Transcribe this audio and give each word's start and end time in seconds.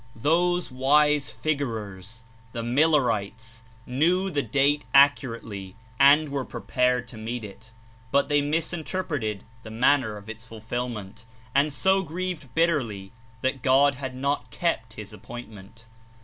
3<^ 0.17 0.21
Those 0.23 0.71
wise 0.71 1.31
figurers, 1.31 2.23
the 2.53 2.63
''Millerites," 2.63 3.61
knew 3.85 4.31
the 4.31 4.41
date 4.41 4.83
accurately 4.95 5.75
and 5.99 6.29
were 6.29 6.43
prepared 6.43 7.07
to 7.09 7.17
meet 7.17 7.45
it, 7.45 7.71
but 8.11 8.27
they 8.27 8.41
misinterpreted 8.41 9.43
the 9.61 9.69
manner 9.69 10.17
of 10.17 10.27
its 10.27 10.43
fulfilment, 10.43 11.23
and 11.53 11.71
so 11.71 12.01
grieved 12.01 12.51
bitterly 12.55 13.11
that 13.43 13.61
God 13.61 13.93
had 13.93 14.15
not 14.15 14.49
kept 14.49 14.93
his 14.93 15.13
appoint 15.13 15.49
ment. 15.49 15.85